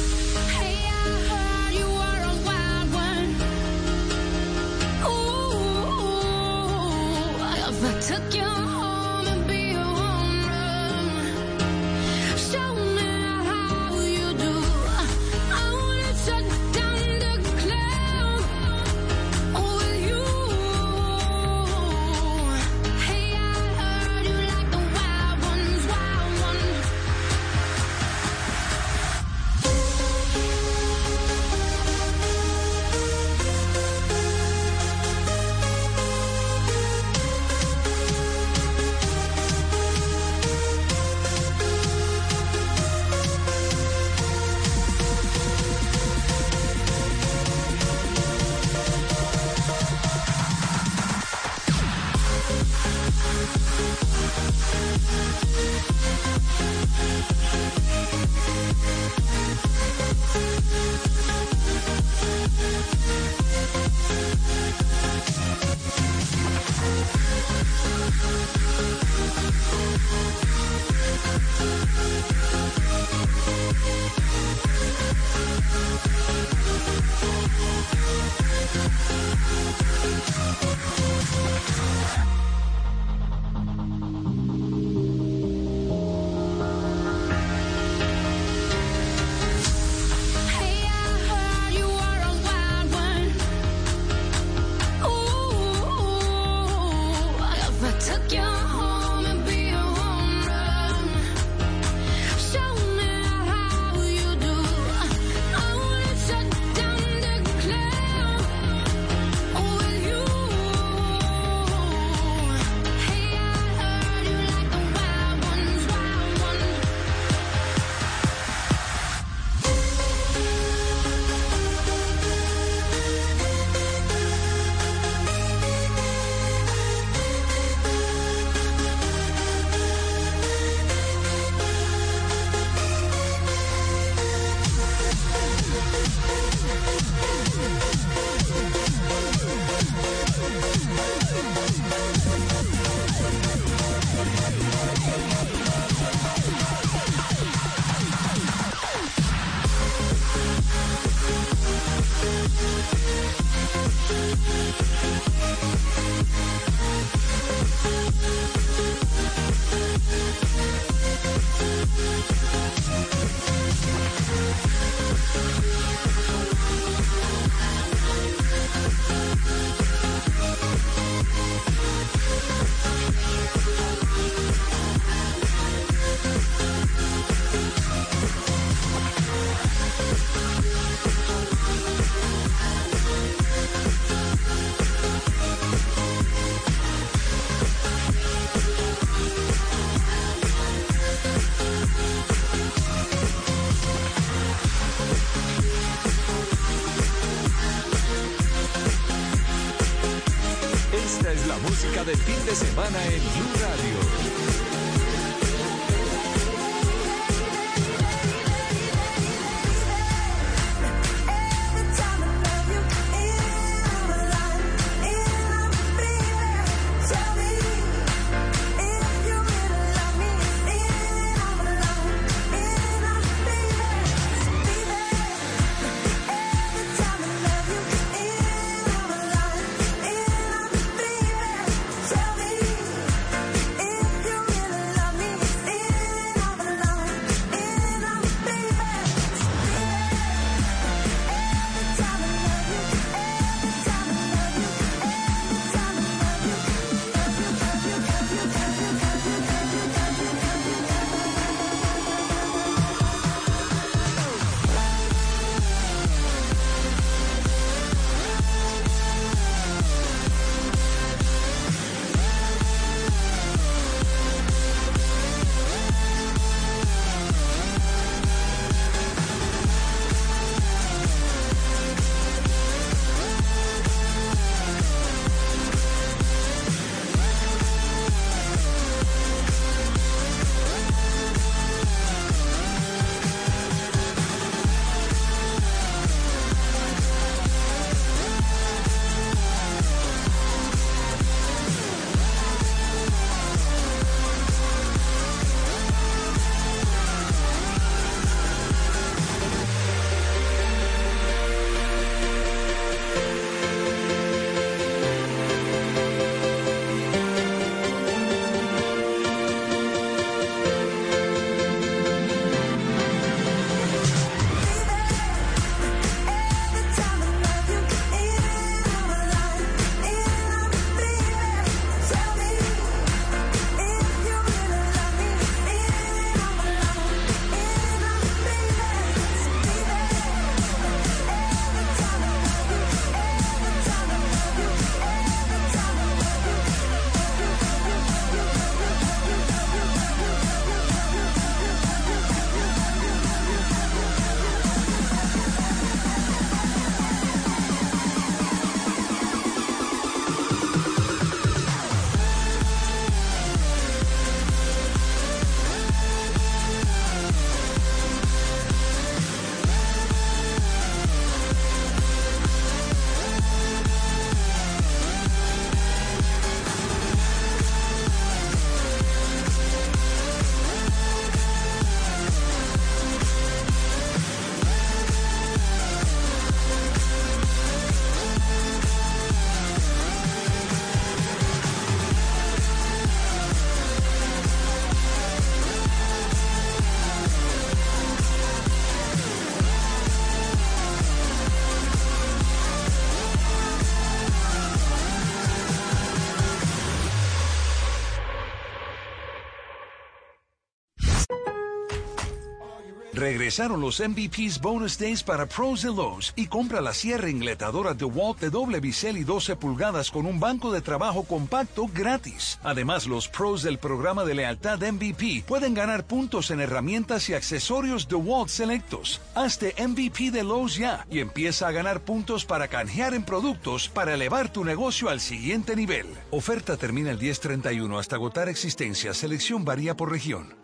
Regresaron 403.41 403.81
los 403.81 403.99
MVPs 403.99 404.61
Bonus 404.61 404.99
Days 404.99 405.23
para 405.23 405.47
pros 405.47 405.81
de 405.81 405.87
Lowe's 405.87 406.31
y 406.35 406.45
compra 406.45 406.79
la 406.79 406.93
sierra 406.93 407.27
ingletadora 407.27 407.95
DeWalt 407.95 408.39
de 408.39 408.51
doble 408.51 408.79
bisel 408.79 409.17
y 409.17 409.23
12 409.23 409.55
pulgadas 409.55 410.11
con 410.11 410.27
un 410.27 410.39
banco 410.39 410.71
de 410.71 410.81
trabajo 410.81 411.23
compacto 411.23 411.89
gratis. 411.91 412.59
Además, 412.61 413.07
los 413.07 413.27
pros 413.27 413.63
del 413.63 413.79
programa 413.79 414.25
de 414.25 414.35
lealtad 414.35 414.79
MVP 414.79 415.43
pueden 415.47 415.73
ganar 415.73 416.05
puntos 416.05 416.51
en 416.51 416.59
herramientas 416.59 417.29
y 417.29 417.33
accesorios 417.33 418.07
DeWalt 418.07 418.49
selectos. 418.49 419.19
Hazte 419.33 419.73
MVP 419.75 420.29
de 420.29 420.43
Lowe's 420.43 420.75
ya 420.75 421.07
y 421.09 421.17
empieza 421.17 421.67
a 421.67 421.71
ganar 421.71 422.01
puntos 422.01 422.45
para 422.45 422.67
canjear 422.67 423.15
en 423.15 423.23
productos 423.23 423.89
para 423.89 424.13
elevar 424.13 424.53
tu 424.53 424.63
negocio 424.63 425.09
al 425.09 425.19
siguiente 425.19 425.75
nivel. 425.75 426.05
Oferta 426.29 426.77
termina 426.77 427.09
el 427.09 427.17
1031 427.17 427.97
hasta 427.97 428.17
agotar 428.17 428.49
existencia. 428.49 429.15
Selección 429.15 429.65
varía 429.65 429.97
por 429.97 430.11
región. 430.11 430.61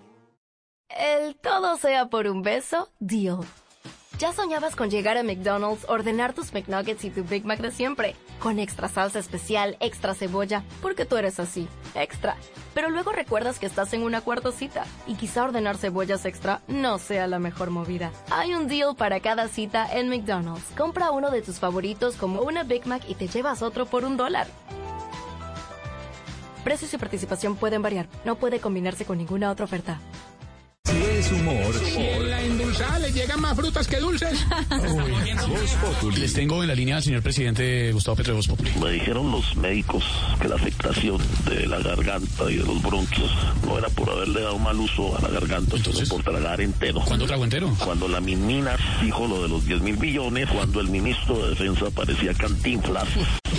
El 0.97 1.35
todo 1.35 1.77
sea 1.77 2.07
por 2.07 2.25
un 2.25 2.41
beso, 2.41 2.89
deal. 2.99 3.41
¿Ya 4.17 4.33
soñabas 4.33 4.75
con 4.75 4.89
llegar 4.89 5.15
a 5.15 5.21
McDonald's, 5.21 5.87
ordenar 5.87 6.33
tus 6.33 6.51
McNuggets 6.51 7.05
y 7.05 7.11
tu 7.11 7.23
Big 7.23 7.45
Mac 7.45 7.59
de 7.59 7.69
siempre? 7.69 8.15
Con 8.39 8.57
extra 8.57 8.87
salsa 8.87 9.19
especial, 9.19 9.77
extra 9.79 10.15
cebolla, 10.15 10.63
porque 10.81 11.05
tú 11.05 11.15
eres 11.17 11.39
así, 11.39 11.67
extra. 11.93 12.35
Pero 12.73 12.89
luego 12.89 13.11
recuerdas 13.11 13.59
que 13.59 13.67
estás 13.67 13.93
en 13.93 14.01
una 14.01 14.21
cuarta 14.21 14.51
cita 14.51 14.85
y 15.05 15.13
quizá 15.13 15.43
ordenar 15.43 15.77
cebollas 15.77 16.25
extra 16.25 16.61
no 16.67 16.97
sea 16.97 17.27
la 17.27 17.37
mejor 17.37 17.69
movida. 17.69 18.11
Hay 18.31 18.55
un 18.55 18.67
deal 18.67 18.95
para 18.95 19.19
cada 19.19 19.49
cita 19.49 19.87
en 19.91 20.09
McDonald's. 20.09 20.71
Compra 20.75 21.11
uno 21.11 21.29
de 21.29 21.43
tus 21.43 21.59
favoritos 21.59 22.15
como 22.15 22.41
una 22.41 22.63
Big 22.63 22.87
Mac 22.87 23.03
y 23.07 23.13
te 23.13 23.27
llevas 23.27 23.61
otro 23.61 23.85
por 23.85 24.03
un 24.03 24.17
dólar. 24.17 24.47
Precios 26.63 26.91
y 26.91 26.97
participación 26.97 27.55
pueden 27.55 27.83
variar. 27.83 28.07
No 28.25 28.35
puede 28.37 28.59
combinarse 28.59 29.05
con 29.05 29.19
ninguna 29.19 29.51
otra 29.51 29.65
oferta. 29.65 30.01
Si 30.87 31.03
es 31.03 31.31
humor, 31.31 31.73
Si 31.83 31.97
en 31.97 32.29
la 32.29 32.41
endulzada 32.41 32.99
le 32.99 33.11
llegan 33.11 33.41
más 33.41 33.55
frutas 33.55 33.87
que 33.87 33.97
dulces. 33.97 34.39
Populi. 35.81 36.17
Les 36.17 36.33
tengo 36.33 36.61
en 36.61 36.67
la 36.69 36.75
línea 36.75 36.97
al 36.97 37.03
señor 37.03 37.21
presidente 37.21 37.91
Gustavo 37.91 38.15
Petro 38.17 38.33
de 38.33 38.37
Voz 38.37 38.47
Populi. 38.47 38.71
Me 38.81 38.91
dijeron 38.91 39.31
los 39.31 39.55
médicos 39.57 40.03
que 40.41 40.47
la 40.47 40.55
afectación 40.55 41.17
de 41.49 41.67
la 41.67 41.79
garganta 41.79 42.49
y 42.49 42.57
de 42.57 42.63
los 42.63 42.81
bronquios 42.81 43.31
no 43.65 43.77
era 43.77 43.89
por 43.89 44.09
haberle 44.09 44.41
dado 44.41 44.57
mal 44.59 44.79
uso 44.79 45.17
a 45.17 45.21
la 45.21 45.29
garganta, 45.29 45.77
sino 45.77 46.07
por 46.07 46.23
tragar 46.23 46.61
entero. 46.61 47.01
¿Cuándo 47.05 47.25
trago 47.25 47.43
entero? 47.43 47.75
Cuando 47.83 48.07
la 48.07 48.21
minmina 48.21 48.75
dijo 49.01 49.27
lo 49.27 49.43
de 49.43 49.49
los 49.49 49.65
10 49.65 49.81
mil 49.81 49.97
billones, 49.97 50.49
cuando 50.49 50.79
el 50.79 50.89
ministro 50.89 51.37
de 51.43 51.49
Defensa 51.49 51.89
parecía 51.91 52.33
cantinflas 52.33 53.07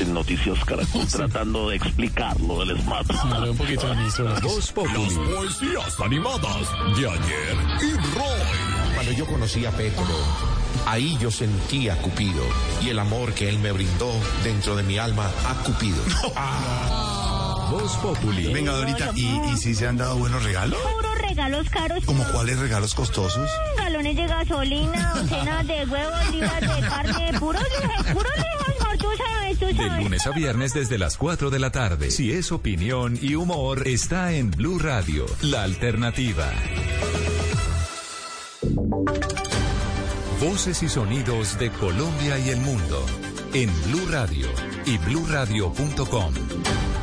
en 0.00 0.14
Noticias 0.14 0.64
Caracol 0.64 1.06
tratando 1.06 1.70
de 1.70 1.76
explicar 1.76 2.40
lo 2.40 2.64
del 2.64 2.80
SMAT. 2.80 3.06
un 3.50 3.56
poquito, 3.56 3.94
ministro. 3.94 4.34
Voz 4.42 4.72
Populi. 4.72 5.14
Poesías 5.34 6.00
animadas 6.00 6.68
de 6.96 7.08
y 7.82 7.92
Roy. 8.14 8.94
Cuando 8.94 9.12
yo 9.12 9.26
conocí 9.26 9.64
a 9.66 9.70
Petro, 9.70 10.04
ahí 10.86 11.16
yo 11.20 11.30
sentí 11.30 11.88
a 11.88 11.96
Cupido 11.96 12.42
y 12.82 12.88
el 12.90 12.98
amor 12.98 13.32
que 13.32 13.48
él 13.48 13.58
me 13.58 13.72
brindó 13.72 14.12
dentro 14.42 14.76
de 14.76 14.82
mi 14.82 14.98
alma 14.98 15.30
a 15.46 15.54
Cupido. 15.62 16.02
Voz 17.70 17.96
Populi. 17.96 18.52
Venga, 18.52 18.72
Dorita, 18.72 19.12
¿y, 19.14 19.26
¿y 19.52 19.56
si 19.58 19.74
se 19.74 19.86
han 19.86 19.98
dado 19.98 20.16
buenos 20.16 20.42
regalos? 20.42 20.78
Puros 20.80 21.18
regalos 21.18 21.68
caros. 21.68 22.04
¿Como 22.06 22.24
cuáles 22.28 22.58
regalos 22.58 22.94
costosos? 22.94 23.50
Galones 23.76 24.16
de 24.16 24.26
gasolina, 24.26 25.12
docenas 25.14 25.66
de 25.66 25.84
huevos, 25.84 26.30
libras 26.32 26.60
de 26.60 26.88
carne, 26.88 27.38
puros 27.38 27.62
lujos, 27.62 28.06
puros 28.14 28.32
tú 29.56 29.66
sabes, 29.74 29.96
De 29.96 30.02
lunes 30.02 30.26
a 30.26 30.30
viernes 30.32 30.74
desde 30.74 30.98
las 30.98 31.16
4 31.16 31.50
de 31.50 31.58
la 31.58 31.70
tarde. 31.70 32.10
Si 32.10 32.32
es 32.32 32.52
opinión 32.52 33.18
y 33.20 33.34
humor, 33.34 33.86
está 33.86 34.32
en 34.32 34.50
Blue 34.50 34.78
Radio, 34.78 35.26
la 35.42 35.62
alternativa. 35.62 36.50
Voces 40.40 40.82
y 40.82 40.88
sonidos 40.88 41.58
de 41.58 41.70
Colombia 41.70 42.38
y 42.38 42.50
el 42.50 42.60
mundo 42.60 43.04
en 43.54 43.70
Blue 43.84 44.06
Radio 44.10 44.48
y 44.86 44.98
bluradio.com. 44.98 46.34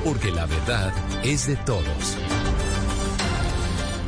Porque 0.04 0.32
la 0.32 0.46
verdad 0.46 0.94
es 1.24 1.48
de 1.48 1.56
todos. 1.58 2.18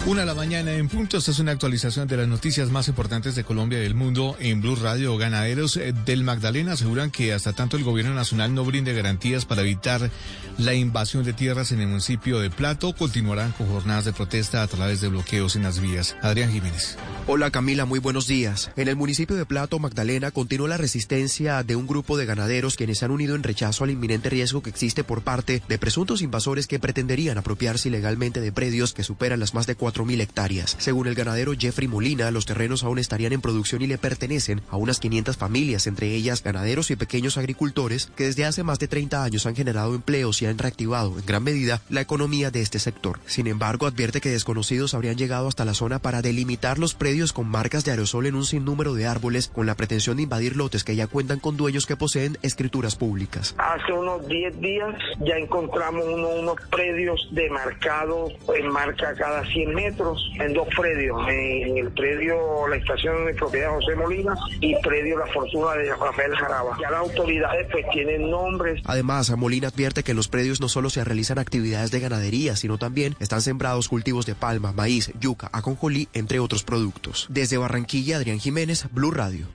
Una 0.07 0.21
a 0.21 0.25
la 0.25 0.35
mañana 0.35 0.71
en 0.71 0.87
punto. 0.87 1.17
Esta 1.17 1.31
es 1.31 1.39
una 1.39 1.51
actualización 1.51 2.07
de 2.07 2.15
las 2.15 2.29
noticias 2.29 2.71
más 2.71 2.87
importantes 2.87 3.35
de 3.35 3.43
Colombia 3.43 3.79
y 3.79 3.81
del 3.81 3.93
mundo 3.93 4.37
en 4.39 4.61
Blue 4.61 4.77
Radio. 4.77 5.17
Ganaderos 5.17 5.75
eh, 5.75 5.93
del 6.05 6.23
Magdalena 6.23 6.71
aseguran 6.71 7.11
que 7.11 7.33
hasta 7.33 7.51
tanto 7.51 7.75
el 7.75 7.83
gobierno 7.83 8.13
nacional 8.13 8.53
no 8.53 8.63
brinde 8.63 8.93
garantías 8.93 9.43
para 9.43 9.63
evitar 9.63 10.09
la 10.57 10.73
invasión 10.73 11.25
de 11.25 11.33
tierras 11.33 11.73
en 11.73 11.81
el 11.81 11.87
municipio 11.87 12.39
de 12.39 12.49
Plato, 12.49 12.95
continuarán 12.95 13.51
con 13.51 13.67
jornadas 13.67 14.05
de 14.05 14.13
protesta 14.13 14.63
a 14.63 14.67
través 14.67 15.01
de 15.01 15.09
bloqueos 15.09 15.57
en 15.57 15.63
las 15.63 15.81
vías. 15.81 16.15
Adrián 16.21 16.53
Jiménez. 16.53 16.97
Hola 17.27 17.51
Camila, 17.51 17.83
muy 17.83 17.99
buenos 17.99 18.25
días. 18.25 18.71
En 18.77 18.87
el 18.87 18.95
municipio 18.95 19.35
de 19.35 19.45
Plato, 19.45 19.77
Magdalena, 19.77 20.31
continúa 20.31 20.69
la 20.69 20.77
resistencia 20.77 21.61
de 21.63 21.75
un 21.75 21.85
grupo 21.85 22.15
de 22.15 22.25
ganaderos 22.25 22.77
quienes 22.77 23.03
han 23.03 23.11
unido 23.11 23.35
en 23.35 23.43
rechazo 23.43 23.83
al 23.83 23.91
inminente 23.91 24.29
riesgo 24.29 24.63
que 24.63 24.69
existe 24.69 25.03
por 25.03 25.21
parte 25.21 25.61
de 25.67 25.77
presuntos 25.77 26.21
invasores 26.21 26.65
que 26.65 26.79
pretenderían 26.79 27.37
apropiarse 27.37 27.89
ilegalmente 27.89 28.39
de 28.39 28.53
predios 28.53 28.93
que 28.93 29.03
superan 29.03 29.41
las 29.41 29.53
más 29.53 29.67
de 29.67 29.75
4.000 29.97 30.21
hectáreas. 30.21 30.75
Según 30.79 31.07
el 31.07 31.15
ganadero 31.15 31.53
Jeffrey 31.57 31.87
Molina, 31.87 32.29
los 32.31 32.45
terrenos 32.45 32.83
aún 32.83 32.99
estarían 32.99 33.33
en 33.33 33.41
producción 33.41 33.81
y 33.81 33.87
le 33.87 33.97
pertenecen 33.97 34.61
a 34.69 34.77
unas 34.77 34.99
500 34.99 35.37
familias, 35.37 35.87
entre 35.87 36.13
ellas 36.13 36.43
ganaderos 36.43 36.91
y 36.91 36.95
pequeños 36.95 37.37
agricultores 37.37 38.11
que 38.15 38.25
desde 38.25 38.45
hace 38.45 38.63
más 38.63 38.79
de 38.79 38.87
30 38.87 39.23
años 39.23 39.45
han 39.45 39.55
generado 39.55 39.95
empleos 39.95 40.41
y 40.41 40.45
han 40.45 40.57
reactivado 40.57 41.17
en 41.17 41.25
gran 41.25 41.43
medida 41.43 41.81
la 41.89 42.01
economía 42.01 42.51
de 42.51 42.61
este 42.61 42.79
sector. 42.79 43.19
Sin 43.25 43.47
embargo, 43.47 43.85
advierte 43.87 44.21
que 44.21 44.29
desconocidos 44.29 44.93
habrían 44.93 45.17
llegado 45.17 45.47
hasta 45.47 45.65
la 45.65 45.73
zona 45.73 45.99
para 45.99 46.21
delimitar 46.21 46.77
los 46.79 46.93
predios 46.93 47.33
con 47.33 47.47
marcas 47.47 47.83
de 47.85 47.91
aerosol 47.91 48.25
en 48.27 48.35
un 48.35 48.45
sinnúmero 48.45 48.93
de 48.93 49.07
árboles 49.07 49.47
con 49.47 49.65
la 49.65 49.75
pretensión 49.75 50.17
de 50.17 50.23
invadir 50.23 50.55
lotes 50.55 50.83
que 50.83 50.95
ya 50.95 51.07
cuentan 51.07 51.39
con 51.39 51.57
dueños 51.57 51.85
que 51.85 51.95
poseen 51.95 52.37
escrituras 52.41 52.95
públicas. 52.95 53.55
Hace 53.57 53.93
unos 53.93 54.27
10 54.27 54.59
días 54.59 54.93
ya 55.19 55.35
encontramos 55.37 56.03
uno- 56.05 56.29
unos 56.29 56.55
predios 56.69 57.27
demarcados 57.31 58.33
en 58.55 58.67
marca 58.69 59.13
cada 59.15 59.45
100 59.45 59.73
metros, 59.77 60.19
en 60.39 60.53
dos 60.53 60.67
predios, 60.75 61.17
en 61.29 61.77
el 61.77 61.91
predio 61.91 62.67
la 62.67 62.77
estación 62.77 63.25
de 63.25 63.33
propiedad 63.35 63.69
José 63.69 63.95
Molina 63.95 64.35
y 64.59 64.75
predio 64.81 65.19
La 65.19 65.27
Fortuna 65.27 65.73
de 65.73 65.93
Rafael 65.95 66.35
Jaraba. 66.35 66.77
Ya 66.81 66.89
las 66.89 67.01
autoridades 67.01 67.67
pues 67.71 67.85
tienen 67.93 68.29
nombres. 68.31 68.81
Además, 68.85 69.29
Molina 69.37 69.67
advierte 69.67 70.03
que 70.03 70.11
en 70.11 70.17
los 70.17 70.27
predios 70.27 70.59
no 70.59 70.67
solo 70.67 70.89
se 70.89 71.03
realizan 71.03 71.37
actividades 71.37 71.91
de 71.91 71.99
ganadería, 71.99 72.55
sino 72.55 72.79
también 72.79 73.15
están 73.19 73.41
sembrados 73.41 73.87
cultivos 73.87 74.25
de 74.25 74.33
palma, 74.33 74.73
maíz, 74.73 75.11
yuca, 75.19 75.49
ajonjolí, 75.53 76.09
entre 76.13 76.39
otros 76.39 76.63
productos. 76.63 77.27
Desde 77.29 77.57
Barranquilla, 77.57 78.17
Adrián 78.17 78.39
Jiménez, 78.39 78.87
Blue 78.91 79.11
Radio. 79.11 79.47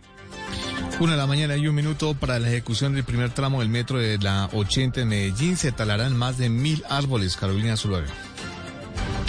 Una 1.00 1.12
de 1.12 1.18
la 1.18 1.26
mañana 1.26 1.56
y 1.56 1.66
un 1.66 1.74
minuto 1.74 2.14
para 2.14 2.38
la 2.38 2.48
ejecución 2.48 2.94
del 2.94 3.02
primer 3.02 3.30
tramo 3.30 3.58
del 3.58 3.68
metro 3.68 3.98
de 3.98 4.18
la 4.18 4.48
80 4.52 5.00
en 5.00 5.08
Medellín. 5.08 5.56
Se 5.56 5.72
talarán 5.72 6.16
más 6.16 6.38
de 6.38 6.48
mil 6.48 6.84
árboles. 6.88 7.36
Carolina 7.36 7.76
Zuluaga. 7.76 8.06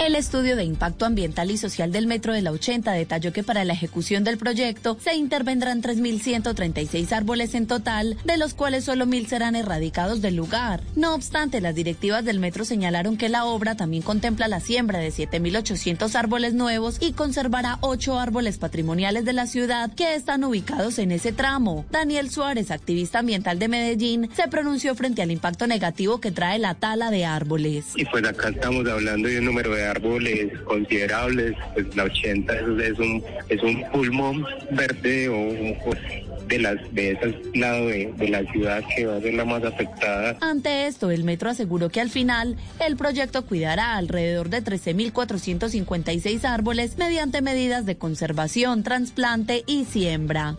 El 0.00 0.16
estudio 0.16 0.56
de 0.56 0.64
impacto 0.64 1.06
ambiental 1.06 1.50
y 1.50 1.56
social 1.56 1.92
del 1.92 2.06
Metro 2.06 2.32
de 2.32 2.42
la 2.42 2.50
80 2.50 2.92
detalló 2.92 3.32
que 3.32 3.44
para 3.44 3.64
la 3.64 3.72
ejecución 3.72 4.24
del 4.24 4.38
proyecto 4.38 4.98
se 5.00 5.14
intervendrán 5.14 5.82
3.136 5.82 7.12
árboles 7.12 7.54
en 7.54 7.66
total, 7.66 8.16
de 8.24 8.36
los 8.36 8.54
cuales 8.54 8.84
solo 8.84 9.06
1.000 9.06 9.26
serán 9.26 9.56
erradicados 9.56 10.20
del 10.20 10.34
lugar. 10.34 10.82
No 10.96 11.14
obstante, 11.14 11.60
las 11.60 11.74
directivas 11.74 12.24
del 12.24 12.40
Metro 12.40 12.64
señalaron 12.64 13.16
que 13.16 13.28
la 13.28 13.44
obra 13.46 13.76
también 13.76 14.02
contempla 14.02 14.48
la 14.48 14.60
siembra 14.60 14.98
de 14.98 15.08
7.800 15.10 16.14
árboles 16.16 16.54
nuevos 16.54 16.98
y 17.00 17.12
conservará 17.12 17.78
8 17.80 18.18
árboles 18.18 18.58
patrimoniales 18.58 19.24
de 19.24 19.32
la 19.32 19.46
ciudad 19.46 19.94
que 19.94 20.16
están 20.16 20.44
ubicados 20.44 20.98
en 20.98 21.12
ese 21.12 21.32
tramo. 21.32 21.86
Daniel 21.90 22.30
Suárez, 22.30 22.70
activista 22.72 23.20
ambiental 23.20 23.58
de 23.58 23.68
Medellín, 23.68 24.28
se 24.34 24.48
pronunció 24.48 24.94
frente 24.96 25.22
al 25.22 25.30
impacto 25.30 25.66
negativo 25.66 26.20
que 26.20 26.32
trae 26.32 26.58
la 26.58 26.74
tala 26.74 27.10
de 27.10 27.24
árboles. 27.24 27.86
Y 27.94 28.04
pues 28.04 28.24
acá 28.24 28.50
estamos 28.50 28.86
hablando 28.86 29.28
de 29.28 29.38
un 29.38 29.44
número 29.46 29.74
de 29.74 29.93
árboles 29.94 30.52
considerables, 30.64 31.54
pues 31.74 31.94
la 31.96 32.04
80 32.04 32.52
es, 32.54 32.60
es 32.92 32.98
un 32.98 33.22
es 33.48 33.62
un 33.62 33.84
pulmón 33.92 34.44
verde 34.70 35.28
o 35.28 35.36
un- 35.38 35.74
de 36.48 36.58
las 36.58 36.76
de 36.94 37.12
ese 37.12 37.40
lado 37.54 37.86
de, 37.86 38.12
de 38.18 38.28
la 38.28 38.42
ciudad 38.52 38.82
que 38.94 39.06
va 39.06 39.16
a 39.16 39.20
ser 39.22 39.32
la 39.32 39.46
más 39.46 39.64
afectada. 39.64 40.36
Ante 40.42 40.86
esto, 40.86 41.10
el 41.10 41.24
metro 41.24 41.48
aseguró 41.48 41.88
que 41.88 42.02
al 42.02 42.10
final 42.10 42.58
el 42.86 42.96
proyecto 42.98 43.46
cuidará 43.46 43.96
alrededor 43.96 44.50
de 44.50 44.62
13.456 44.62 46.44
árboles 46.44 46.98
mediante 46.98 47.40
medidas 47.40 47.86
de 47.86 47.96
conservación, 47.96 48.82
trasplante 48.82 49.64
y 49.66 49.86
siembra. 49.86 50.56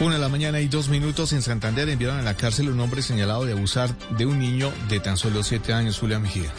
Una 0.00 0.16
de 0.16 0.20
la 0.20 0.28
mañana 0.28 0.60
y 0.60 0.66
dos 0.66 0.88
minutos 0.88 1.32
en 1.32 1.42
Santander 1.42 1.88
enviaron 1.88 2.18
a 2.18 2.22
la 2.22 2.34
cárcel 2.34 2.68
un 2.68 2.80
hombre 2.80 3.02
señalado 3.02 3.44
de 3.46 3.52
abusar 3.52 3.90
de 4.18 4.26
un 4.26 4.38
niño 4.40 4.72
de 4.90 4.98
tan 5.00 5.16
solo 5.16 5.42
siete 5.44 5.72
años, 5.72 5.96
Julia 5.98 6.18
Mejía. 6.18 6.50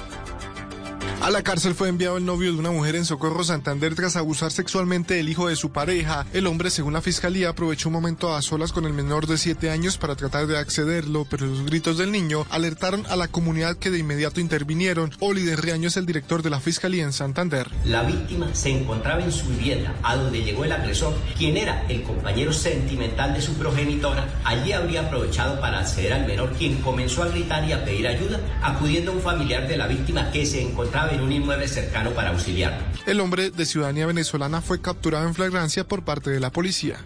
A 1.22 1.30
la 1.32 1.42
cárcel 1.42 1.74
fue 1.74 1.90
enviado 1.90 2.18
el 2.18 2.26
novio 2.26 2.54
de 2.54 2.60
una 2.60 2.72
mujer 2.72 2.96
en 2.96 3.04
Socorro 3.04 3.44
Santander 3.44 3.96
tras 3.96 4.16
abusar 4.16 4.52
sexualmente 4.52 5.16
del 5.16 5.28
hijo 5.28 5.50
de 5.50 5.56
su 5.56 5.72
pareja. 5.72 6.26
El 6.32 6.48
hombre, 6.48 6.70
según 6.70 6.94
la 6.94 7.02
fiscalía, 7.02 7.50
aprovechó 7.50 7.90
un 7.90 7.94
momento 7.94 8.36
a 8.36 8.42
solas 8.42 8.72
con 8.72 8.86
el 8.86 8.94
menor 8.94 9.26
de 9.26 9.38
7 9.38 9.72
años 9.72 9.98
para 9.98 10.16
tratar 10.16 10.48
de 10.48 10.58
accederlo, 10.58 11.26
pero 11.30 11.48
los 11.48 11.66
gritos 11.66 11.98
del 11.98 12.12
niño 12.12 12.46
alertaron 12.50 13.06
a 13.08 13.16
la 13.16 13.28
comunidad 13.28 13.78
que 13.78 13.90
de 13.90 14.00
inmediato 14.00 14.40
intervinieron. 14.40 15.12
Oli 15.20 15.42
de 15.42 15.56
Riaño 15.56 15.88
es 15.88 15.98
el 15.98 16.06
director 16.06 16.44
de 16.44 16.50
la 16.50 16.60
fiscalía 16.60 17.04
en 17.04 17.14
Santander. 17.14 17.68
La 17.84 18.04
víctima 18.04 18.54
se 18.54 18.70
encontraba 18.70 19.24
en 19.24 19.32
su 19.32 19.48
vivienda, 19.48 19.96
a 20.04 20.16
donde 20.16 20.44
llegó 20.44 20.66
el 20.66 20.72
agresor, 20.72 21.16
quien 21.38 21.58
era 21.58 21.84
el 21.90 22.04
compañero 22.04 22.54
sentimental 22.54 23.34
de 23.34 23.42
su 23.42 23.54
progenitora. 23.54 24.28
Allí 24.44 24.72
habría 24.72 25.02
aprovechado 25.02 25.60
para 25.60 25.80
acceder 25.80 26.14
al 26.14 26.28
menor, 26.28 26.54
quien 26.54 26.78
comenzó 26.82 27.24
a 27.24 27.28
gritar 27.28 27.68
y 27.68 27.74
a 27.74 27.84
pedir 27.84 28.08
ayuda, 28.08 28.40
acudiendo 28.62 29.12
a 29.12 29.16
un 29.16 29.22
familiar 29.22 29.68
de 29.68 29.78
la 29.78 29.88
víctima 29.88 30.32
que 30.32 30.46
se 30.46 30.62
encontraba 30.62 30.97
en 31.06 31.22
un 31.22 31.32
inmueble 31.32 31.68
cercano 31.68 32.12
para 32.12 32.30
auxiliarlo. 32.32 32.80
El 33.06 33.20
hombre 33.20 33.52
de 33.52 33.66
ciudadanía 33.66 34.08
venezolana 34.08 34.62
fue 34.62 34.82
capturado 34.82 35.28
en 35.28 35.36
flagrancia 35.36 35.88
por 35.88 36.04
parte 36.04 36.32
de 36.32 36.40
la 36.40 36.52
policía. 36.52 36.98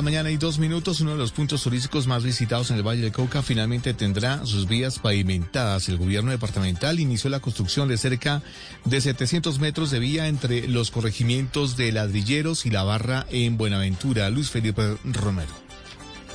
La 0.00 0.04
mañana 0.04 0.30
y 0.30 0.38
dos 0.38 0.58
minutos, 0.58 1.02
uno 1.02 1.10
de 1.10 1.18
los 1.18 1.30
puntos 1.30 1.62
turísticos 1.62 2.06
más 2.06 2.24
visitados 2.24 2.70
en 2.70 2.78
el 2.78 2.82
Valle 2.82 3.02
del 3.02 3.12
Cauca 3.12 3.42
finalmente 3.42 3.92
tendrá 3.92 4.46
sus 4.46 4.66
vías 4.66 4.98
pavimentadas. 4.98 5.90
El 5.90 5.98
gobierno 5.98 6.30
departamental 6.30 7.00
inició 7.00 7.28
la 7.28 7.40
construcción 7.40 7.86
de 7.86 7.98
cerca 7.98 8.40
de 8.86 8.98
700 8.98 9.58
metros 9.58 9.90
de 9.90 9.98
vía 9.98 10.28
entre 10.28 10.66
los 10.68 10.90
corregimientos 10.90 11.76
de 11.76 11.92
Ladrilleros 11.92 12.64
y 12.64 12.70
La 12.70 12.82
Barra 12.82 13.26
en 13.28 13.58
Buenaventura. 13.58 14.30
Luis 14.30 14.48
Felipe 14.48 14.96
Romero. 15.04 15.69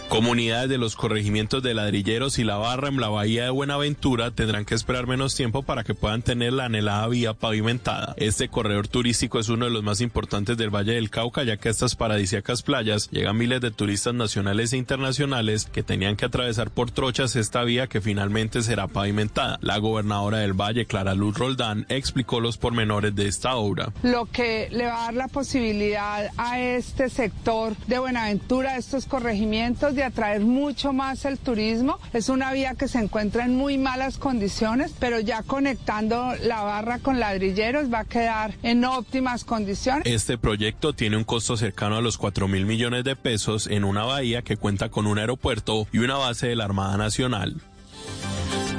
Comunidades 0.09 0.69
de 0.69 0.77
los 0.77 0.95
corregimientos 0.95 1.63
de 1.63 1.73
Ladrilleros 1.73 2.37
y 2.37 2.43
La 2.43 2.57
Barra 2.57 2.89
en 2.89 3.01
la 3.01 3.09
Bahía 3.09 3.45
de 3.45 3.49
Buenaventura 3.49 4.31
tendrán 4.31 4.63
que 4.63 4.75
esperar 4.75 5.07
menos 5.07 5.35
tiempo 5.35 5.63
para 5.63 5.83
que 5.83 5.95
puedan 5.95 6.21
tener 6.21 6.53
la 6.53 6.65
anhelada 6.65 7.07
vía 7.07 7.33
pavimentada. 7.33 8.13
Este 8.17 8.47
corredor 8.47 8.87
turístico 8.87 9.39
es 9.39 9.49
uno 9.49 9.65
de 9.65 9.71
los 9.71 9.83
más 9.83 10.01
importantes 10.01 10.57
del 10.57 10.69
Valle 10.69 10.93
del 10.93 11.09
Cauca, 11.09 11.43
ya 11.43 11.57
que 11.57 11.69
a 11.69 11.71
estas 11.71 11.95
paradisíacas 11.95 12.61
playas 12.61 13.09
llegan 13.09 13.35
miles 13.35 13.61
de 13.61 13.71
turistas 13.71 14.13
nacionales 14.13 14.71
e 14.73 14.77
internacionales 14.77 15.65
que 15.65 15.83
tenían 15.83 16.15
que 16.15 16.25
atravesar 16.25 16.69
por 16.69 16.91
trochas 16.91 17.35
esta 17.35 17.63
vía 17.63 17.87
que 17.87 17.99
finalmente 17.99 18.61
será 18.61 18.87
pavimentada. 18.87 19.57
La 19.61 19.79
gobernadora 19.79 20.37
del 20.37 20.53
Valle, 20.53 20.85
Clara 20.85 21.15
Luz 21.15 21.35
Roldán, 21.35 21.87
explicó 21.89 22.39
los 22.39 22.57
pormenores 22.57 23.15
de 23.15 23.27
esta 23.27 23.55
obra. 23.55 23.91
Lo 24.03 24.27
que 24.27 24.69
le 24.71 24.85
va 24.85 25.01
a 25.01 25.05
dar 25.05 25.13
la 25.15 25.27
posibilidad 25.27 26.29
a 26.37 26.59
este 26.59 27.09
sector 27.09 27.75
de 27.87 27.99
Buenaventura, 27.99 28.73
a 28.73 28.77
estos 28.77 29.07
corregimientos, 29.07 29.94
de 29.95 30.03
atraer 30.03 30.41
mucho 30.41 30.93
más 30.93 31.25
el 31.25 31.37
turismo. 31.37 31.99
Es 32.13 32.29
una 32.29 32.53
vía 32.53 32.75
que 32.75 32.87
se 32.87 32.99
encuentra 32.99 33.45
en 33.45 33.55
muy 33.55 33.77
malas 33.77 34.17
condiciones, 34.17 34.93
pero 34.99 35.19
ya 35.19 35.43
conectando 35.43 36.33
la 36.43 36.61
barra 36.61 36.99
con 36.99 37.19
ladrilleros 37.19 37.91
va 37.91 37.99
a 37.99 38.05
quedar 38.05 38.53
en 38.63 38.85
óptimas 38.85 39.43
condiciones. 39.43 40.03
Este 40.05 40.37
proyecto 40.37 40.93
tiene 40.93 41.17
un 41.17 41.23
costo 41.23 41.57
cercano 41.57 41.97
a 41.97 42.01
los 42.01 42.17
4 42.17 42.47
mil 42.47 42.65
millones 42.65 43.03
de 43.03 43.15
pesos 43.15 43.67
en 43.67 43.83
una 43.83 44.03
bahía 44.03 44.41
que 44.41 44.57
cuenta 44.57 44.89
con 44.89 45.07
un 45.07 45.17
aeropuerto 45.17 45.87
y 45.91 45.99
una 45.99 46.15
base 46.15 46.47
de 46.47 46.55
la 46.55 46.65
Armada 46.65 46.97
Nacional. 46.97 47.61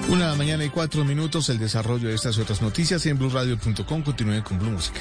Una 0.08 0.26
de 0.26 0.30
la 0.30 0.36
mañana 0.36 0.64
y 0.64 0.68
cuatro 0.68 1.04
minutos, 1.04 1.48
el 1.48 1.58
desarrollo 1.58 2.08
de 2.08 2.14
estas 2.14 2.38
y 2.38 2.40
otras 2.40 2.62
noticias 2.62 3.04
en 3.06 3.18
blueradio.com. 3.18 4.02
Continúen 4.02 4.42
con 4.42 4.58
Blue 4.58 4.70
Música. 4.70 5.00